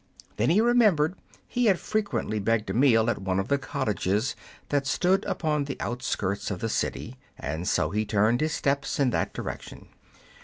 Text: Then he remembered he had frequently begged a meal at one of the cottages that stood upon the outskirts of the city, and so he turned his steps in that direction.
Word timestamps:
Then 0.37 0.49
he 0.49 0.61
remembered 0.61 1.13
he 1.47 1.65
had 1.67 1.77
frequently 1.79 2.39
begged 2.39 2.71
a 2.71 2.73
meal 2.73 3.07
at 3.07 3.21
one 3.21 3.37
of 3.39 3.49
the 3.49 3.59
cottages 3.59 4.35
that 4.69 4.87
stood 4.87 5.23
upon 5.25 5.65
the 5.65 5.77
outskirts 5.79 6.49
of 6.49 6.57
the 6.59 6.69
city, 6.69 7.17
and 7.37 7.67
so 7.67 7.91
he 7.91 8.03
turned 8.03 8.41
his 8.41 8.51
steps 8.53 8.99
in 8.99 9.11
that 9.11 9.31
direction. 9.31 9.89